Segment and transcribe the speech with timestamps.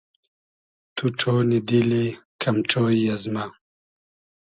[0.95, 2.05] تو ݖۉنی دیلی
[2.41, 3.43] کئم ݖۉیی از مۂ